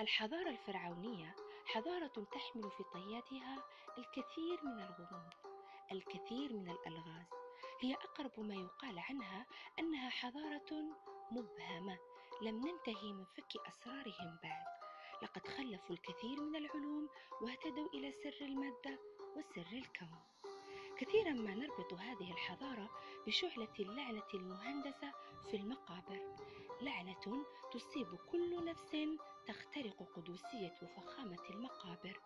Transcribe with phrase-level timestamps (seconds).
[0.00, 3.64] الحضارة الفرعونية حضارة تحمل في طياتها
[3.98, 5.32] الكثير من الغموض
[5.92, 7.26] الكثير من الألغاز.
[7.80, 9.46] هي أقرب ما يقال عنها
[9.78, 10.84] أنها حضارة
[11.30, 11.98] مبهمة
[12.42, 14.64] لم ننتهي من فك أسرارهم بعد.
[15.22, 17.08] لقد خلفوا الكثير من العلوم
[17.42, 18.98] واهتدوا إلى سر المادة
[19.36, 20.18] وسر الكون.
[20.98, 22.90] كثيرا ما نربط هذه الحضارة
[23.26, 25.12] بشعلة اللعنة المهندسة
[25.50, 26.36] في المقابر.
[26.80, 28.94] لعنة تصيب كل نفس
[29.46, 32.20] تخترق قدوسية وفخامة المقابر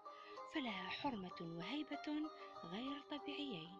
[0.54, 2.30] فلها حرمة وهيبة
[2.64, 3.78] غير طبيعيين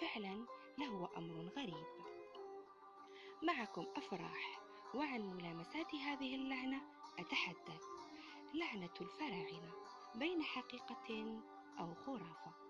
[0.00, 0.46] فعلا
[0.78, 1.86] لهو أمر غريب.
[3.42, 4.60] معكم أفراح
[4.94, 6.80] وعن ملامسات هذه اللعنة
[7.18, 7.82] أتحدث.
[8.54, 9.72] لعنة الفراعنة
[10.14, 11.40] بين حقيقة
[11.78, 12.69] أو خرافة.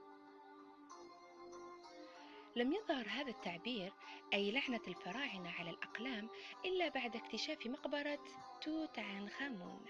[2.56, 3.92] لم يظهر هذا التعبير
[4.34, 6.28] أي لعنة الفراعنة على الأقلام
[6.64, 8.18] إلا بعد اكتشاف مقبرة
[8.60, 9.84] توت عنخ آمون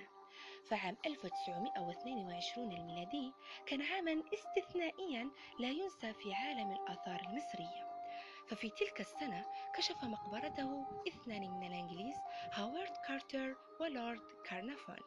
[0.70, 3.32] فعام 1922 الميلادي
[3.66, 7.90] كان عاما استثنائيا لا ينسى في عالم الآثار المصرية.
[8.48, 12.16] ففي تلك السنة كشف مقبرته اثنان من الإنجليز
[12.52, 14.98] هاورد كارتر ولورد كارنافون.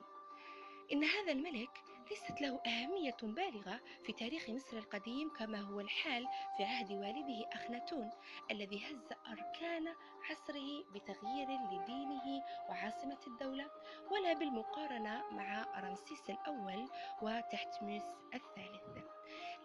[0.92, 1.84] إن هذا الملك
[2.14, 8.10] ليست له أهمية بالغة في تاريخ مصر القديم كما هو الحال في عهد والده أخناتون
[8.52, 9.88] الذي هز أركان
[10.30, 13.66] عصره بتغيير لدينه وعاصمة الدولة
[14.12, 16.90] ولا بالمقارنة مع رمسيس الأول
[17.22, 18.04] وتحتميس
[18.34, 19.06] الثالث.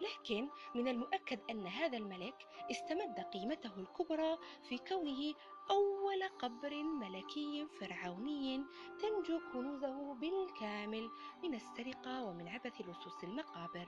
[0.01, 4.37] لكن من المؤكد أن هذا الملك استمد قيمته الكبرى
[4.69, 5.33] في كونه
[5.71, 8.63] أول قبر ملكي فرعوني
[8.99, 11.09] تنجو كنوزه بالكامل
[11.43, 13.87] من السرقة ومن عبث لصوص المقابر.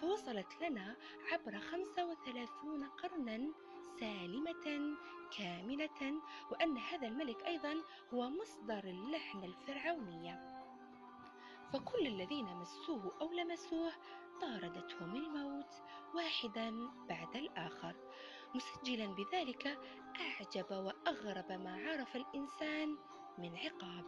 [0.00, 0.96] فوصلت لنا
[1.32, 3.52] عبر 35 قرنا
[4.00, 4.96] سالمة
[5.38, 7.74] كاملة وأن هذا الملك أيضا
[8.14, 10.56] هو مصدر اللحن الفرعونية
[11.72, 13.92] فكل الذين مسوه أو لمسوه
[14.40, 15.82] طاردتهم الموت
[16.14, 17.94] واحدا بعد الآخر.
[18.54, 19.78] مسجلا بذلك
[20.20, 22.96] أعجب وأغرب ما عرف الإنسان
[23.38, 24.04] من عقاب.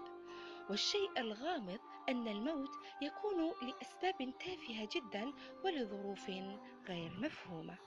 [0.71, 5.33] والشيء الغامض أن الموت يكون لأسباب تافهة جدا
[5.65, 6.31] ولظروف
[6.89, 7.79] غير مفهومة.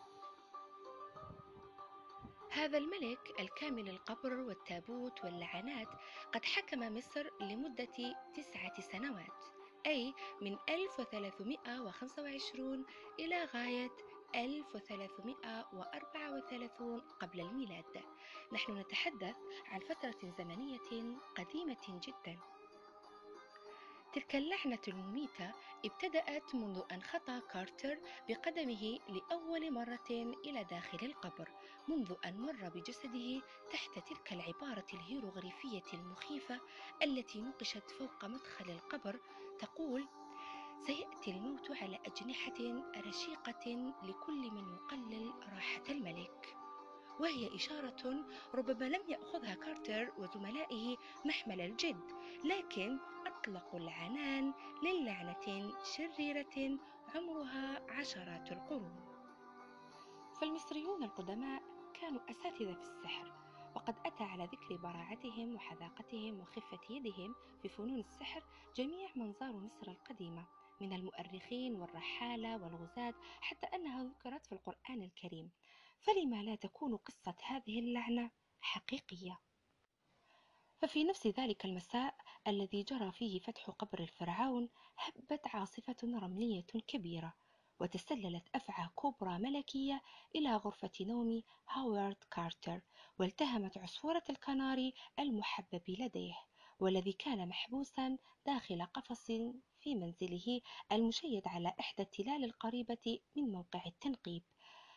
[2.51, 5.87] هذا الملك الكامل القبر والتابوت واللعنات
[6.33, 9.50] قد حكم مصر لمدة تسعة سنوات.
[9.85, 12.85] أي من 1325
[13.19, 13.91] إلى غاية
[14.35, 18.03] 1334 قبل الميلاد.
[18.53, 22.39] نحن نتحدث عن فترة زمنية قديمة جدا.
[24.13, 25.51] تلك اللعنة المميتة
[25.85, 27.97] ابتدأت منذ أن خطى كارتر
[28.29, 30.09] بقدمه لأول مرة
[30.45, 31.49] إلى داخل القبر
[31.87, 36.59] منذ أن مر بجسده تحت تلك العبارة الهيروغليفية المخيفة
[37.03, 39.19] التي نقشت فوق مدخل القبر
[39.61, 40.07] تقول
[40.81, 46.57] سيأتي الموت على أجنحة رشيقة لكل من يقلل راحة الملك.
[47.19, 52.11] وهي إشارة ربما لم يأخذها كارتر وزملائه محمل الجد
[52.43, 56.79] لكن أطلقوا العنان للعنة شريرة
[57.15, 58.95] عمرها عشرات القرون.
[60.41, 61.61] فالمصريون القدماء
[62.01, 63.40] كانوا أساتذة في السحر.
[63.75, 68.43] وقد أتى على ذكر براعتهم وحذاقتهم وخفة يدهم في فنون السحر
[68.75, 70.47] جميع من زاروا مصر القديمة
[70.81, 75.51] من المؤرخين والرحالة والغزاة حتى أنها ذكرت في القرآن الكريم.
[75.99, 78.31] فلما لا تكون قصة هذه اللعنة
[78.61, 79.39] حقيقية؟
[80.77, 82.15] ففي نفس ذلك المساء
[82.47, 87.33] الذي جرى فيه فتح قبر الفرعون هبت عاصفة رملية كبيرة
[87.81, 90.01] وتسللت أفعى كبرى ملكية
[90.35, 92.81] إلى غرفة نوم هاورد كارتر
[93.19, 96.37] والتهمت عصفورة الكناري المحبب لديه
[96.79, 99.25] والذي كان محبوسا داخل قفص
[99.79, 100.61] في منزله
[100.91, 104.43] المشيد على إحدى التلال القريبة من موقع التنقيب.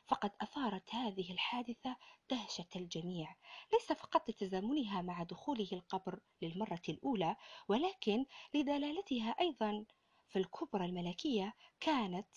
[0.07, 1.97] فقد أثارت هذه الحادثة
[2.31, 3.37] دهشة الجميع.
[3.73, 7.37] ليس فقط لتزامنها مع دخوله القبر للمرة الأولى
[7.69, 9.85] ولكن لدلالتها أيضا
[10.29, 12.29] فالكبرى الملكية كانت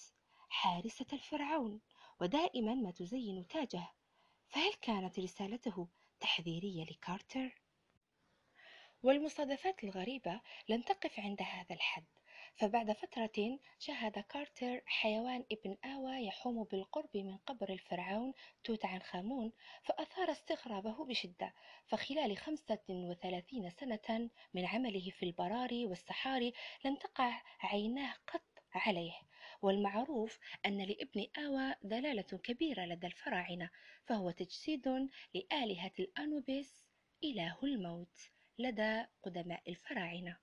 [0.49, 1.81] حارسة الفرعون
[2.21, 3.87] ودائما ما تزين تاجه.
[4.47, 5.87] فهل كانت رسالته
[6.19, 7.61] تحذيرية لكارتر؟
[9.03, 12.05] والمصادفات الغريبة لم تقف عند هذا الحد.
[12.55, 18.33] فبعد فترة شاهد كارتر حيوان ابن آوى يحوم بالقرب من قبر الفرعون
[18.63, 19.51] توت عنخ آمون
[19.83, 21.53] فأثار استغرابه بشدة.
[21.87, 26.53] فخلال خمسة وثلاثين سنة من عمله في البراري والسحاري
[26.85, 29.13] لم تقع عيناه قط عليه.
[29.61, 33.69] والمعروف أن لابن آوى دلالة كبيرة لدى الفراعنة
[34.05, 36.85] فهو تجسيد لآلهة الأنوبيس
[37.23, 38.29] إله الموت
[38.59, 40.37] لدى قدماء الفراعنة.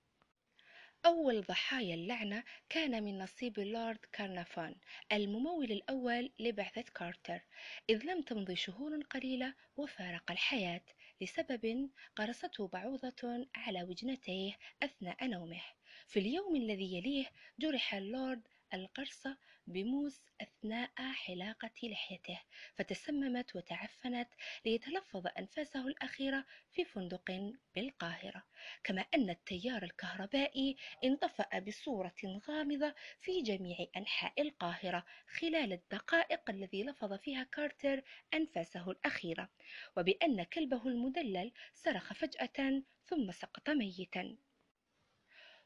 [1.05, 4.75] أول ضحايا اللعنة كان من نصيب اللورد كارنافون
[5.11, 7.41] الممول الأول لبعثة كارتر
[7.89, 10.81] إذ لم تمض شهور قليلة وفارق الحياة
[11.21, 15.61] لسبب قرصته بعوضة على وجنتيه أثناء نومه.
[16.07, 17.25] في اليوم الذي يليه
[17.59, 22.39] جرح اللورد القرصة بموس أثناء حلاقة لحيته
[22.75, 24.29] فتسممت وتعفنت
[24.65, 28.43] ليتلفظ أنفاسه الأخيرة في فندق بالقاهرة.
[28.83, 37.13] كما أن التيار الكهربائي انطفأ بصورة غامضة في جميع أنحاء القاهرة خلال الدقائق الذي لفظ
[37.13, 38.03] فيها كارتر
[38.33, 39.49] أنفاسه الأخيرة
[39.97, 44.37] وبأن كلبه المدلل صرخ فجأة ثم سقط ميتا.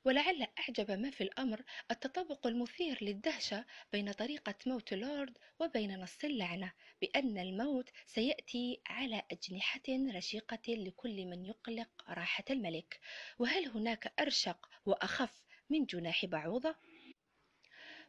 [0.05, 6.73] ولعل أعجب ما في الأمر التطابق المثير للدهشة بين طريقة موت لورد وبين نص اللعنة
[7.01, 9.81] بأن الموت سيأتي على أجنحة
[10.15, 12.99] رشيقة لكل من يقلق راحة الملك
[13.39, 16.75] وهل هناك أرشق وأخف من جناح بعوضة؟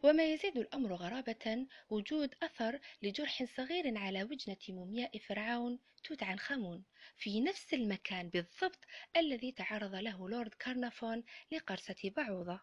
[0.02, 6.84] وما يزيد الأمر غرابة وجود أثر لجرح صغير على وجنة مومياء فرعون توت عنخ آمون.
[7.16, 8.78] في نفس المكان بالضبط
[9.16, 12.60] الذي تعرض له لورد كارنافون لقرصة بعوضة.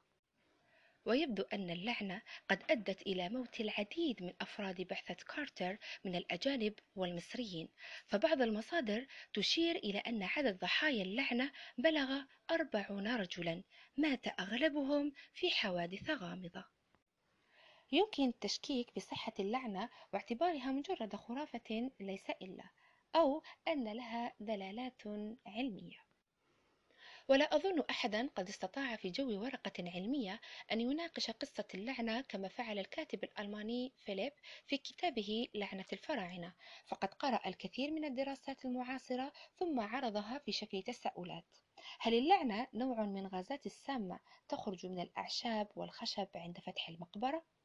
[1.06, 7.70] ويبدو أن اللعنة قد أدت إلى موت العديد من أفراد بعثة كارتر من الأجانب والمصريين.
[8.08, 13.64] فبعض المصادر تشير إلى أن عدد ضحايا اللعنة بلغ أربعون رجلا
[13.98, 16.77] مات أغلبهم في حوادث غامضة.
[17.92, 22.64] يمكن التشكيك بصحة اللعنة واعتبارها مجرد خرافة ليس إلا
[23.16, 25.02] أو أن لها دلالات
[25.46, 26.08] علمية.
[27.30, 30.42] ولا أظن أحدا قد استطاع في جو ورقة علمية
[30.72, 34.34] أن يناقش قصة اللعنة كما فعل الكاتب الألماني فيليب
[34.68, 36.54] في كتابه لعنة الفراعنة.
[36.86, 41.58] فقد قرأ الكثير من الدراسات المعاصرة ثم عرضها في شكل تساؤلات.
[42.00, 44.20] هل اللعنة نوع من غازات السامة
[44.50, 47.57] تخرج من الأعشاب والخشب عند فتح المقبرة؟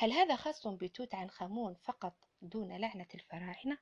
[0.00, 3.78] هل هذا خاص بتوت عنخ آمون فقط دون لعنة الفراعنة؟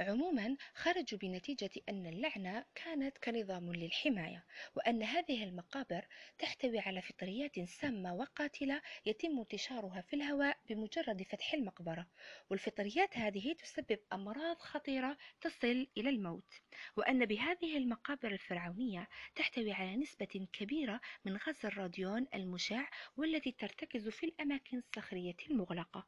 [0.00, 4.44] عموما خرجوا بنتيجة أن اللعنة كانت كنظام للحماية
[4.76, 6.06] وأن هذه المقابر
[6.38, 12.06] تحتوي على فطريات سامة وقاتلة يتم انتشارها في الهواء بمجرد فتح المقبرة.
[12.50, 16.52] والفطريات هذه تسبب أمراض خطيرة تصل إلى الموت.
[16.96, 24.26] وأن بهذه المقابر الفرعونية تحتوي على نسبة كبيرة من غاز الراديون المشع والذي ترتكز في
[24.26, 26.06] الأماكن الصخرية المغلقة.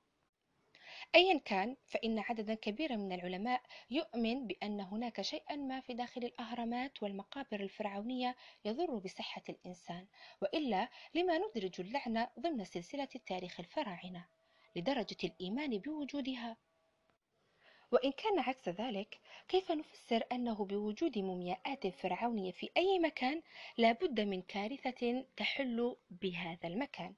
[1.14, 7.02] أيا كان فإن عددا كبيرا من العلماء يؤمن بأن هناك شيئا ما في داخل الأهرامات
[7.02, 10.06] والمقابر الفرعونية يضر بصحة الإنسان
[10.42, 14.26] وإلا لما ندرج اللعنة ضمن سلسلة تاريخ الفراعنة
[14.76, 16.56] لدرجة الإيمان بوجودها.
[17.92, 23.42] وإن كان عكس ذلك كيف نفسر أنه بوجود مومياءات فرعونية في أي مكان
[23.78, 27.14] لا بد من كارثة تحل بهذا المكان؟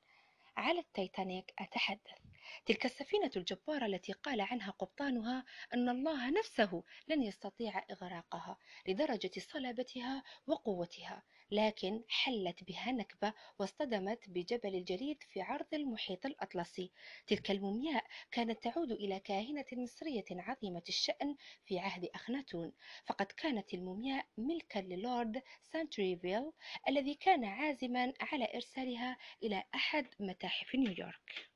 [0.56, 2.35] على التيتانيك أتحدث.
[2.66, 5.44] تلك السفينة الجبارة التي قال عنها قبطانها
[5.74, 8.58] أن الله نفسه لن يستطيع إغراقها
[8.88, 16.92] لدرجة صلابتها وقوتها لكن حلت بها نكبة واصطدمت بجبل الجليد في عرض المحيط الأطلسي.
[17.26, 22.72] تلك المومياء كانت تعود إلى كاهنة مصرية عظيمة الشأن في عهد أخناتون.
[23.06, 26.52] فقد كانت المومياء ملكا للورد كانترفيل
[26.88, 31.55] الذي كان عازما على إرسالها إلى أحد متاحف نيويورك.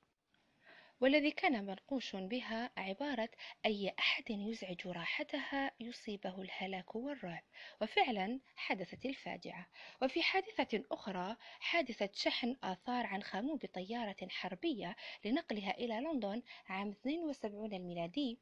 [1.01, 3.29] والذي كان منقوش بها عبارة
[3.67, 7.43] أي أحد يزعج راحتها يصيبه الهلاك والرعب.
[7.83, 9.67] وفعلا حدثت الفاجعة.
[10.03, 17.75] وفي حادثة أخرى حادثة شحن آثار عنخ آمون بطيارة حربية لنقلها إلى لندن عام 72
[17.75, 18.39] الميلادي.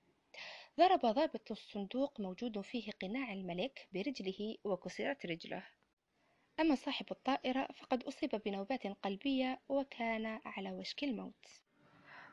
[0.78, 5.66] ضرب ضابط الصندوق موجود فيه قناع الملك برجله وكسرت رجله.
[6.60, 11.67] أما صاحب الطائرة فقد أصيب بنوبات قلبية وكان على وشك الموت.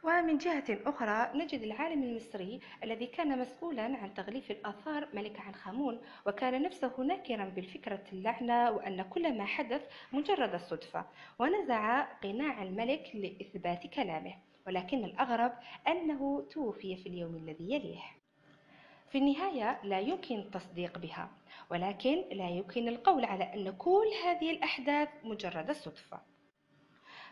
[0.05, 6.61] ومن جهة أخرى نجد العالم المصري الذي كان مسؤولا عن تغليف الآثار ملك عنخامون وكان
[6.61, 9.81] نفسه ناكرا بالفكرة اللعنة وأن كل ما حدث
[10.11, 11.05] مجرد صدفة
[11.39, 14.33] ونزع قناع الملك لإثبات كلامه
[14.67, 15.51] ولكن الأغرب
[15.87, 18.03] أنه توفي في اليوم الذي يليه.
[19.11, 21.29] في النهاية لا يمكن التصديق بها
[21.71, 26.34] ولكن لا يمكن القول على أن كل هذه الأحداث مجرد صدفة.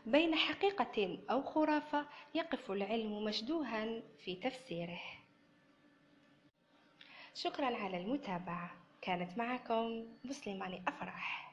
[0.05, 2.05] بين حقيقة أو خرافة
[2.35, 5.01] يقف العلم مشدوها في تفسيره.
[7.35, 8.71] شكرا على المتابعة.
[9.01, 11.52] كانت معكم مسلماني أفراح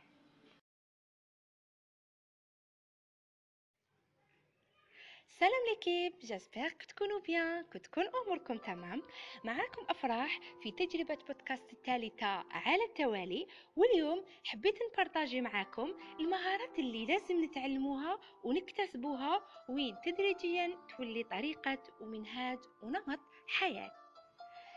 [5.40, 9.02] سلام ليكيب جاسبيغ كتكونوا بيان كتكون اموركم تمام
[9.44, 17.44] معاكم افراح في تجربه بودكاست الثالثه على التوالي واليوم حبيت نبارطاجي معاكم المهارات اللي لازم
[17.44, 23.99] نتعلموها ونكتسبوها وين تدريجيا تولي طريقه ومنهاج ونمط حياه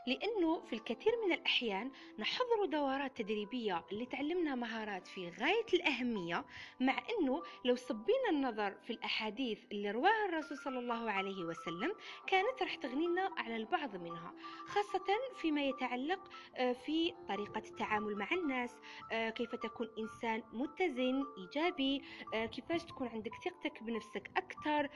[0.07, 6.45] لأنه في الكثير من الأحيان نحضر دورات تدريبية اللي تعلمنا مهارات في غاية الأهمية
[6.79, 11.93] مع أنه لو صبينا النظر في الأحاديث اللي رواها الرسول صلى الله عليه وسلم
[12.27, 14.33] كانت رح تغنينا على البعض منها
[14.65, 15.05] خاصة
[15.41, 18.71] فيما يتعلق آه، في طريقة التعامل مع الناس
[19.11, 22.01] آه، كيف تكون إنسان متزن إيجابي
[22.33, 24.89] آه، كيفاش تكون عندك ثقتك بنفسك أكثر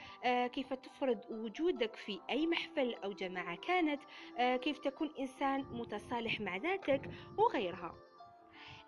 [0.48, 4.00] كيف تفرض وجودك في أي محفل أو جماعة كانت
[4.38, 7.94] كيف تكون تكون إنسان متصالح مع ذاتك وغيرها.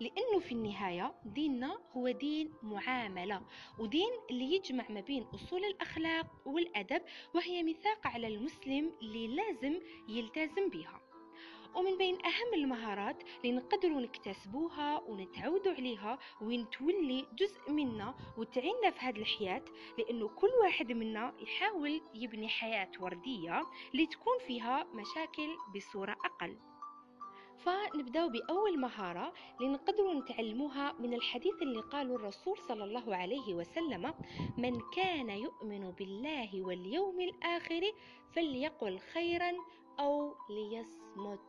[0.00, 3.42] لأنه في النهاية ديننا هو دين معاملة
[3.78, 7.02] ودين اللي يجمع ما بين أصول الأخلاق والأدب
[7.34, 11.00] وهي ميثاق على المسلم اللي لازم يلتزم بها.
[11.74, 19.00] ومن بين أهم المهارات اللي نقدروا نكتسبوها ونتعودوا عليها وين تولي جزء منا وتعيننا في
[19.00, 19.62] هذه الحياة
[19.98, 23.62] لأنه كل واحد منا يحاول يبني حياة وردية
[23.94, 26.56] لتكون فيها مشاكل بصورة أقل.
[27.64, 34.14] فنبدأ بأول مهارة لنقدر نتعلموها من الحديث اللي قاله الرسول صلى الله عليه وسلم
[34.58, 37.92] من كان يؤمن بالله واليوم الآخر
[38.32, 39.52] فليقل خيرا
[39.98, 41.40] أو ليصمت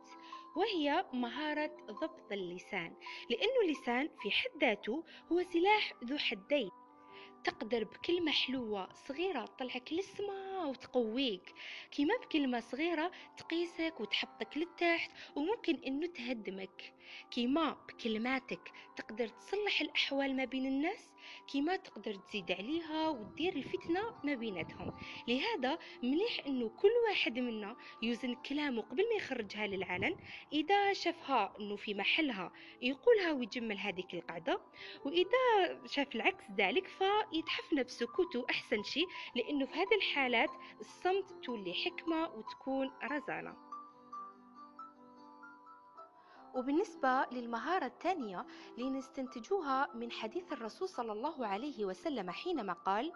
[0.56, 2.94] وهي مهارة ضبط اللسان
[3.30, 6.70] لأنه اللسان في حد ذاته هو سلاح ذو حدين.
[7.44, 11.54] تقدر بكلمة حلوة صغيرة تطلعك للسما وتقويك
[11.90, 16.94] كيما بكلمة صغيرة تقيسك وتحطك للتحت وممكن إنه تهدمك.
[17.30, 21.12] كيما بكلماتك تقدر تصلح الأحوال ما بين الناس
[21.46, 24.92] كيما تقدر تزيد عليها وتدير الفتنة ما بيناتهم.
[25.28, 30.16] لهذا مليح إنه كل واحد منا يوزن كلامه قبل ما يخرجها للعلن
[30.52, 32.52] إذا شافها إنه في محلها
[32.82, 34.60] يقولها ويجمل هذيك القعدة.
[35.04, 40.50] وإذا شاف العكس ذلك فيتحفنا بسكوته أحسن شيء لأنه في هذه الحالات
[40.80, 43.71] الصمت تولي حكمة وتكون رزانة.
[46.54, 48.46] وبالنسبة للمهارة الثانية
[48.78, 53.12] لنستنتجوها من حديث الرسول صلى الله عليه وسلم حينما قال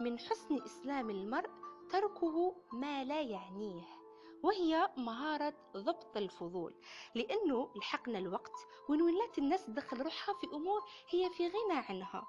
[0.00, 1.50] من حسن إسلام المرء
[1.90, 3.84] تركه ما لا يعنيه
[4.42, 6.74] وهي مهارة ضبط الفضول
[7.14, 8.52] لأنه لحقنا الوقت
[8.88, 10.80] وين ولات الناس تدخل روحها في أمور
[11.10, 12.28] هي في غنى عنها.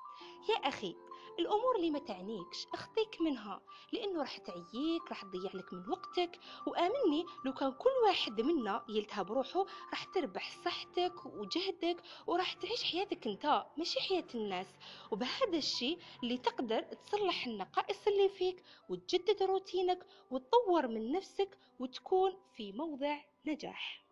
[0.50, 0.96] يا أخي
[1.39, 3.62] الأمور اللي ما تعنيكش أخطيك منها
[3.93, 9.31] لأنه راح تعييك راح تضيع لك من وقتك وآمني لو كان كل واحد منا يلتهب
[9.31, 14.67] روحه راح تربح صحتك وجهدك وراح تعيش حياتك أنت ماشي حياة الناس.
[15.12, 22.72] وبهذا الشيء اللي تقدر تصلح النقائص اللي فيك وتجدد روتينك وتطور من نفسك وتكون في
[22.72, 24.09] موضع نجاح.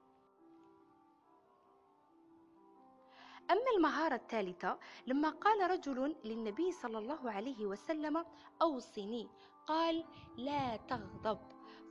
[3.52, 8.26] أما المهارة الثالثة لما قال رجل للنبي صلى الله عليه وسلم
[8.62, 9.30] أوصني
[9.68, 10.06] قال
[10.38, 11.40] لا تغضب.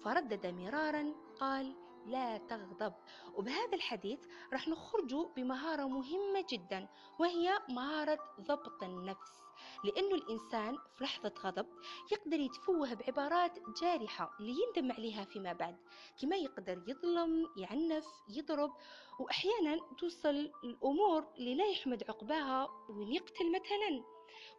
[0.05, 2.93] فردد مرارا قال لا تغضب.
[3.35, 4.21] وبهذا الحديث
[4.53, 9.46] راح نخرج بمهارة مهمة جدا وهي مهارة ضبط النفس.
[9.85, 11.67] لأنه الإنسان في لحظة غضب
[12.13, 15.77] يقدر يتفوه بعبارات جارحة اللي يندم عليها فيما بعد
[16.23, 18.73] كما يقدر يظلم يعنف يضرب
[19.21, 24.05] وأحيانا توصل الأمور اللي لا يحمد عقباها وين يقتل مثلا.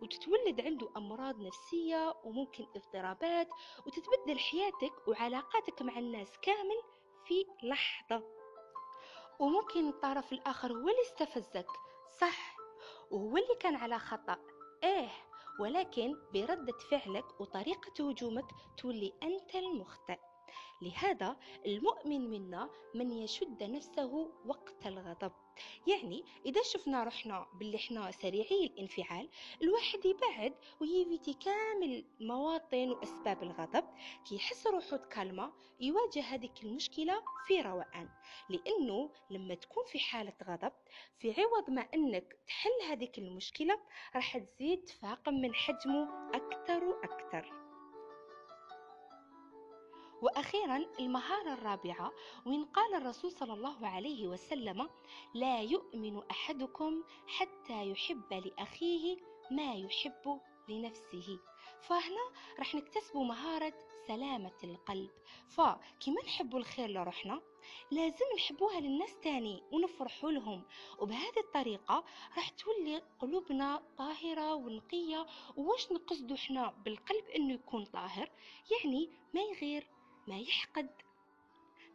[0.01, 3.47] وتتولد عنده أمراض نفسية وممكن اضطرابات
[3.85, 6.81] وتتبدل حياتك وعلاقاتك مع الناس كامل
[7.25, 8.23] في لحظة.
[9.39, 11.67] وممكن الطرف الآخر هو اللي استفزك
[12.21, 12.57] صح
[13.11, 14.37] وهو اللي كان على خطأ.
[14.83, 15.09] إيه
[15.59, 18.45] ولكن بردة فعلك وطريقة هجومك
[18.77, 20.19] تولي أنت المخطئ.
[20.81, 25.31] لهذا المؤمن منا من يشد نفسه وقت الغضب.
[25.87, 29.29] يعني إذا شفنا روحنا باللي إحنا سريعي الانفعال
[29.61, 33.83] الواحد يبعد ويفيتي كامل مواطن وأسباب الغضب
[34.29, 38.09] كي يحس روحه تكلمة يواجه هذيك المشكلة في روقان.
[38.49, 40.71] لأنه لما تكون في حالة غضب
[41.19, 43.79] في عوض ما أنك تحل هذيك المشكلة
[44.15, 47.66] راح تزيد تفاقم من حجمه أكثر وأكثر.
[50.21, 52.11] وأخيرا المهارة الرابعة
[52.45, 54.89] وإن قال الرسول صلى الله عليه وسلم
[55.33, 59.17] لا يؤمن أحدكم حتى يحب لأخيه
[59.51, 61.39] ما يحب لنفسه.
[61.81, 63.73] فهنا راح نكتسبوا مهارة
[64.07, 65.09] سلامة القلب.
[65.49, 67.41] فكما نحبوا الخير لروحنا
[67.91, 70.63] لازم نحبوها للناس تاني ونفرحوا لهم.
[70.99, 72.03] وبهذه الطريقة
[72.37, 75.25] راح تولي قلوبنا طاهرة ونقية.
[75.57, 78.29] وواش نقصدوا إحنا بالقلب إنه يكون طاهر؟
[78.71, 79.87] يعني ما يغير
[80.27, 80.89] ما يحقد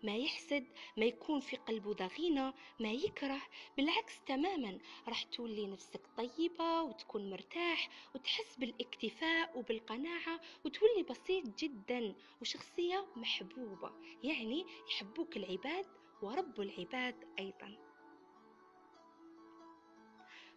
[0.02, 3.42] ما يحسد ما يكون في قلبه ضغينة ما يكره.
[3.76, 13.06] بالعكس تماما راح تولي نفسك طيبة وتكون مرتاح وتحس بالاكتفاء وبالقناعة وتولي بسيط جدا وشخصية
[13.16, 13.92] محبوبة.
[14.22, 15.86] يعني يحبوك العباد
[16.22, 17.78] ورب العباد أيضا.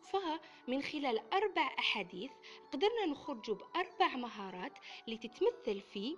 [0.02, 2.32] فمن خلال أربع أحاديث
[2.74, 4.74] قدرنا نخرج بأربع مهارات
[5.08, 6.18] لتتمثل في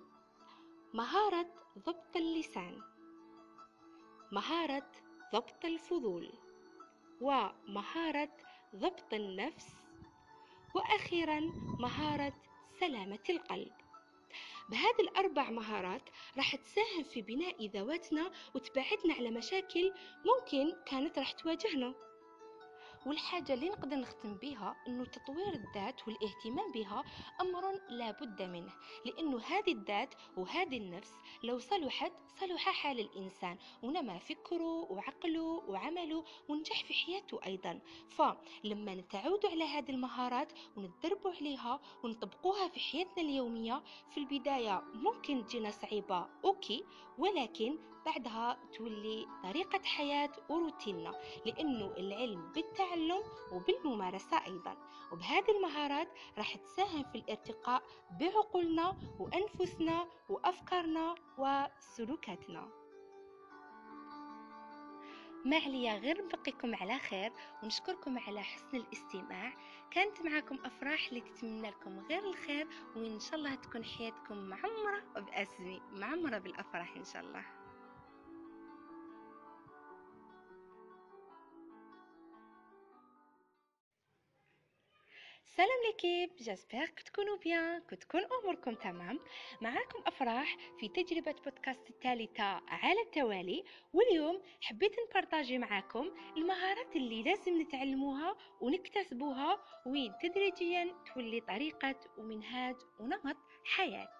[0.94, 1.46] مهارة
[1.78, 2.82] ضبط اللسان.
[4.32, 4.90] مهارة
[5.34, 6.32] ضبط الفضول.
[7.20, 8.30] ومهارة
[8.76, 9.66] ضبط النفس.
[10.74, 11.40] وأخيرا
[11.80, 12.32] مهارة
[12.80, 13.72] سلامة القلب.
[14.68, 16.02] بهذه الأربع مهارات
[16.36, 19.92] راح تساهم في بناء ذواتنا وتبعدنا على مشاكل
[20.24, 21.94] ممكن كانت راح تواجهنا.
[23.08, 27.04] والحاجة اللي نقدر نختم بها أنه تطوير الذات والاهتمام بها
[27.40, 28.72] أمر لا بد منه
[29.04, 36.84] لأنه هذه الذات وهذه النفس لو صلحت صلح حال الإنسان ونما فكره وعقله وعمله ونجح
[36.84, 37.80] في حياته أيضا.
[38.08, 45.70] فلما نتعود على هذه المهارات ونتدربوا عليها ونطبقوها في حياتنا اليومية في البداية ممكن تجينا
[45.70, 46.84] صعيبة أوكي
[47.18, 51.14] ولكن بعدها تولي طريقة حياة وروتيننا
[51.46, 52.97] لأنه العلم بالتعلم
[53.52, 54.76] وبالممارسة أيضا.
[55.12, 57.82] وبهذه المهارات راح تساهم في الارتقاء
[58.20, 62.68] بعقولنا وأنفسنا وأفكارنا وسلوكاتنا.
[65.44, 69.52] ما عليا غير نبقيكم على خير ونشكركم على حسن الاستماع.
[69.90, 75.82] كانت معكم أفراح اللي تتمنى لكم غير الخير وإن شاء الله تكون حياتكم معمرة بأسمي
[75.92, 77.57] معمرة بالأفراح إن شاء الله.
[85.58, 89.18] سلام ليكيب جاسبيغ تكونوا بيان تكون اموركم تمام
[89.60, 97.60] معاكم افراح في تجربه بودكاست الثالثه على التوالي واليوم حبيت نبارطاجي معاكم المهارات اللي لازم
[97.60, 104.17] نتعلموها ونكتسبوها وين تدريجيا تولي طريقة ومنهاج ونمط حياة.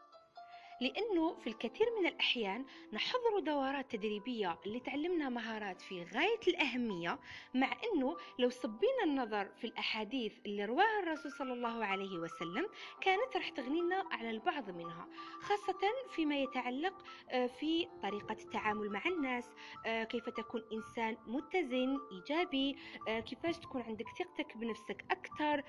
[0.80, 7.18] لأنه في الكثير من الأحيان نحضر دورات تدريبية اللي تعلمنا مهارات في غاية الأهمية
[7.54, 12.68] مع أنه لو صبينا النظر في الأحاديث اللي رواها الرسول صلى الله عليه وسلم
[13.00, 15.08] كانت رح تغنينا على البعض منها
[15.40, 15.80] خاصة
[16.14, 19.44] فيما يتعلق آه، في طريقة التعامل مع الناس
[19.86, 22.76] آه، كيف تكون إنسان متزن إيجابي
[23.08, 25.64] آه، كيفاش تكون عندك ثقتك بنفسك أكثر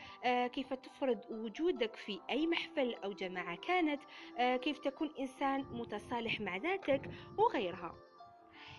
[0.48, 4.02] كيف تفرض وجودك في أي محفل أو جماعة كانت
[4.38, 7.02] كيف تكون تكون إنسان متصالح مع ذاتك
[7.38, 7.96] وغيرها.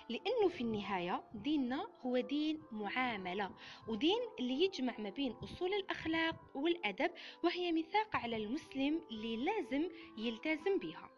[0.09, 3.51] لأنه في النهاية ديننا هو دين معاملة
[3.89, 7.11] ودين اللي يجمع ما بين أصول الأخلاق والأدب
[7.45, 11.11] وهي ميثاق على المسلم اللي لازم يلتزم بها.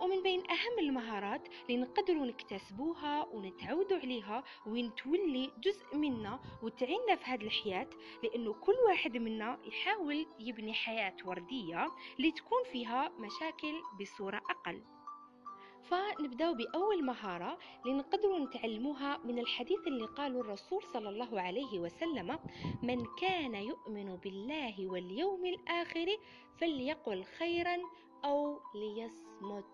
[0.00, 7.24] ومن بين أهم المهارات اللي نقدروا نكتسبوها ونتعودوا عليها وين تولي جزء منا وتعيننا في
[7.24, 7.88] هذه الحياة
[8.22, 11.86] لأنه كل واحد منا يحاول يبني حياة وردية
[12.18, 14.82] لتكون فيها مشاكل بصورة أقل.
[15.82, 22.38] فنبدأ بأول مهارة لنقدر نتعلموها من الحديث اللي قاله الرسول صلى الله عليه وسلم
[22.82, 26.06] من كان يؤمن بالله واليوم الآخر
[26.60, 27.76] فليقل خيرا
[28.26, 29.72] أو ليصمت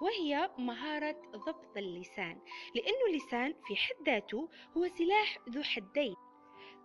[0.00, 2.40] وهي مهارة ضبط اللسان
[2.74, 6.14] لأنه اللسان في حد ذاته هو سلاح ذو حدين.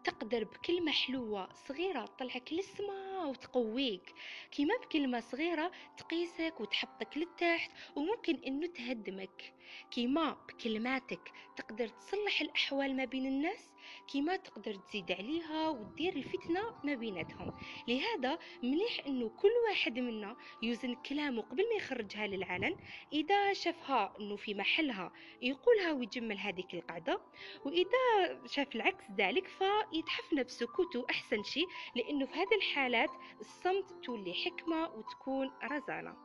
[0.04, 4.14] تقدر بكلمة حلوة صغيرة تطلعك للسما وتقويك.
[4.52, 9.54] كيما بكلمة صغيرة تقيسك وتحطك للتحت وممكن إنه تهدمك.
[9.92, 13.74] كيما بكلماتك تقدر تصلح الأحوال ما بين الناس
[14.08, 17.54] كيما تقدر تزيد عليها وتدير الفتنة ما بيناتهم.
[17.88, 22.76] لهذا مليح إنه كل واحد منا يوزن كلامه قبل ما يخرجها للعلن
[23.14, 27.22] إذا شافها إنه في محلها يقولها ويجمل هذيك القعدة
[27.66, 33.10] وإذا شاف العكس ذلك فيتحفن بسكوته أحسن شيء لأنه في هذه الحالات
[33.40, 36.16] الصمت تولي حكمة وتكون رزانة.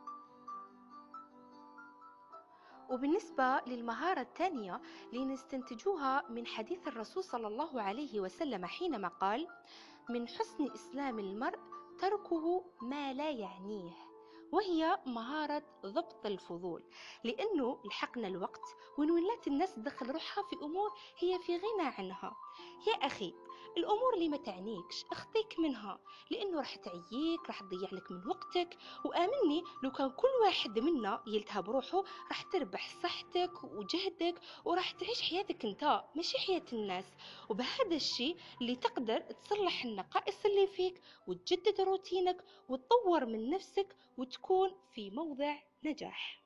[2.90, 4.80] وبالنسبة للمهارة الثانية
[5.12, 9.48] لنستنتجوها من حديث الرسول صلى الله عليه وسلم حينما قال
[10.10, 11.58] من حسن إسلام المرء
[11.98, 14.07] تركه ما لا يعنيه.
[14.52, 16.82] وهي مهارة ضبط الفضول
[17.24, 18.64] لأنه لحقنا الوقت
[18.98, 22.36] وين ولات الناس تدخل روحها في أمور هي في غنى عنها.
[22.86, 23.34] يا أخي
[23.76, 25.98] الأمور اللي ما تعنيكش أخطيك منها
[26.30, 31.70] لأنه راح تعييك راح تضيع لك من وقتك وآمني لو كان كل واحد منا يلتهب
[31.70, 37.04] روحه راح تربح صحتك وجهدك وراح تعيش حياتك أنت ماشي حياة الناس.
[37.48, 43.96] وبهذا الشيء اللي تقدر تصلح النقائص اللي فيك وتجدد روتينك وتطور من نفسك
[44.38, 46.40] وتكون في موضع نجاح.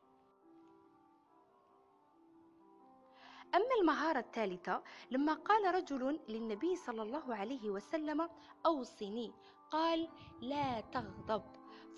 [3.54, 8.28] أما المهارة الثالثة لما قال رجل للنبي صلى الله عليه وسلم
[8.66, 9.32] أوصني
[9.70, 10.08] قال
[10.40, 11.42] لا تغضب.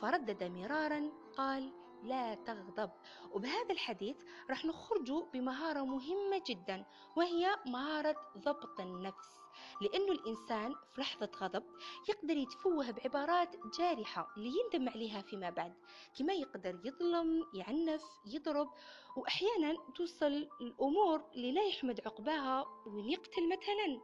[0.00, 2.90] فردد مرارا قال لا تغضب.
[3.32, 6.84] وبهذا الحديث راح نخرج بمهارة مهمة جدا
[7.16, 9.43] وهي مهارة ضبط النفس.
[9.80, 11.64] لأنه الإنسان في لحظة غضب
[12.08, 15.74] يقدر يتفوه بعبارات جارحة اللي يندم عليها فيما بعد
[16.18, 18.68] كما يقدر يظلم يعنف يضرب
[19.16, 24.00] وأحيانا توصل الأمور اللي لا يحمد عقباها وين يقتل مثلا.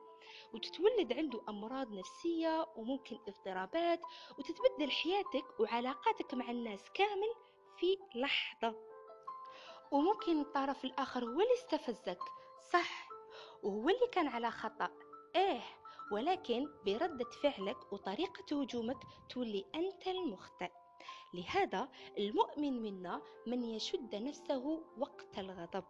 [0.54, 4.00] وتتولد عنده أمراض نفسية وممكن اضطرابات
[4.38, 7.34] وتتبدل حياتك وعلاقاتك مع الناس كامل
[7.78, 8.74] في لحظة.
[9.92, 12.18] وممكن الطرف الآخر هو اللي استفزك
[12.72, 13.08] صح
[13.62, 14.90] وهو اللي كان على خطأ.
[15.36, 15.60] إيه
[16.12, 18.96] ولكن بردة فعلك وطريقة هجومك
[19.30, 20.70] تولي أنت المخطئ
[21.34, 21.88] لهذا
[22.18, 25.84] المؤمن منا من يشد نفسه وقت الغضب.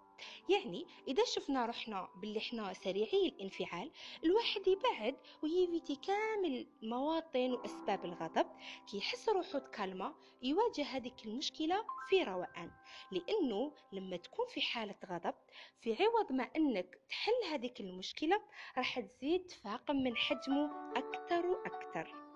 [0.48, 3.90] يعني إذا شفنا روحنا باللي إحنا سريعي الانفعال
[4.24, 8.46] الواحد يبعد ويفيتي كامل مواطن وأسباب الغضب.
[8.90, 12.70] كي يحس روحه تكلمة يواجه هذيك المشكلة في روقان.
[13.12, 15.34] لأنه لما تكون في حالة غضب
[15.80, 18.42] في عوض ما أنك تحل هذيك المشكلة
[18.76, 22.29] راح تزيد تفاقم من حجمه أكثر وأكثر.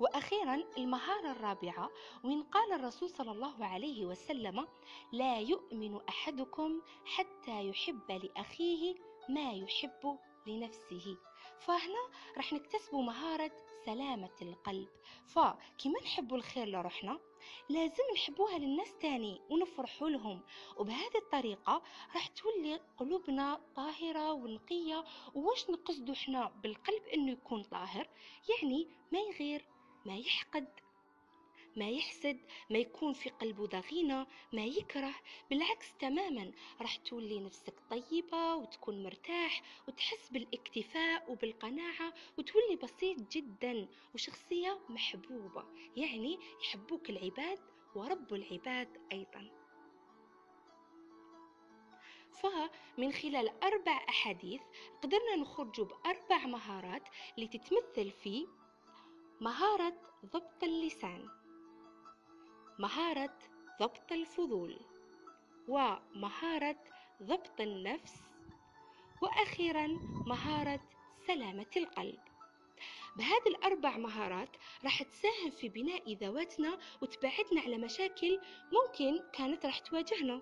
[0.00, 1.90] وأخيرا المهارة الرابعة
[2.24, 4.66] وإن قال الرسول صلى الله عليه وسلم
[5.12, 8.94] لا يؤمن أحدكم حتى يحب لأخيه
[9.28, 11.16] ما يحب لنفسه.
[11.60, 13.52] فهنا راح نكتسب مهارة
[13.86, 14.88] سلامة القلب.
[15.26, 17.18] فكما نحب الخير لروحنا
[17.68, 20.42] لازم نحبوها للناس تاني ونفرحوا لهم.
[20.76, 21.82] وبهذه الطريقة
[22.14, 25.04] راح تولي قلوبنا طاهرة ونقية.
[25.34, 28.08] وواش نقصدو إحنا بالقلب إنه يكون طاهر؟
[28.48, 29.64] يعني ما يغير.
[30.06, 30.68] ما يحقد
[31.76, 32.38] ما يحسد
[32.70, 35.14] ما يكون في قلبه ضغينة ما يكره.
[35.50, 44.78] بالعكس تماما راح تولي نفسك طيبة وتكون مرتاح وتحس بالاكتفاء وبالقناعة وتولي بسيط جدا وشخصية
[44.88, 45.64] محبوبة.
[45.96, 47.58] يعني يحبوك العباد
[47.94, 49.50] ورب العباد أيضا.
[52.30, 54.62] فمن خلال أربع أحاديث
[55.02, 57.02] قدرنا نخرج بأربع مهارات
[57.38, 58.46] لتتمثل في
[59.40, 59.92] مهارة
[60.26, 61.28] ضبط اللسان.
[62.78, 63.38] مهارة
[63.80, 64.80] ضبط الفضول.
[65.68, 66.76] ومهارة
[67.22, 68.14] ضبط النفس.
[69.22, 69.86] وأخيرا
[70.26, 70.80] مهارة
[71.26, 72.18] سلامة القلب.
[73.16, 78.40] بهذه الأربع مهارات راح تساهم في بناء ذواتنا وتبعدنا على مشاكل
[78.72, 80.40] ممكن كانت راح تواجهنا.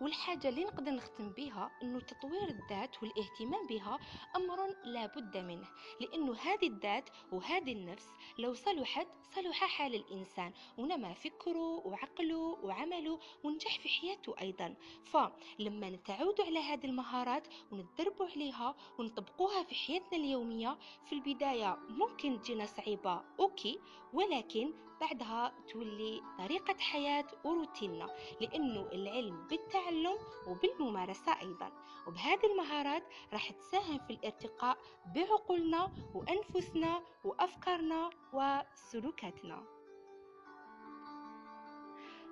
[0.00, 3.98] والحاجة اللي نقدر نختم بها أنه تطوير الذات والاهتمام بها
[4.36, 5.68] أمر لا بد منه
[6.00, 13.78] لأنه هذه الذات وهذه النفس لو صلحت صلح حال الإنسان ونما فكره وعقله وعمله ونجح
[13.78, 14.74] في حياته أيضا.
[15.04, 22.66] فلما نتعود على هذه المهارات ونتدربوا عليها ونطبقوها في حياتنا اليومية في البداية ممكن تجينا
[22.66, 23.80] صعيبة أوكي
[24.12, 24.72] ولكن
[25.04, 28.06] بعدها تولي طريقة حياة وروتيننا
[28.40, 30.16] لأنه العلم بالتعلم
[30.48, 31.72] وبالممارسة أيضا.
[32.06, 34.78] وبهذه المهارات راح تساهم في الارتقاء
[35.14, 39.64] بعقولنا وأنفسنا وأفكارنا وسلوكاتنا.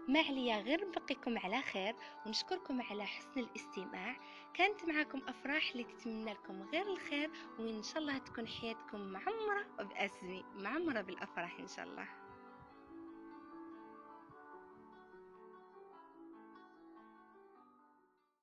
[0.08, 4.16] ما عليا غير نبقيكم على خير ونشكركم على حسن الاستماع.
[4.54, 10.44] كانت معكم أفراح اللي تتمنى لكم غير الخير وإن شاء الله تكون حياتكم معمرة بأسمي
[10.54, 12.21] معمرة بالأفراح إن شاء الله.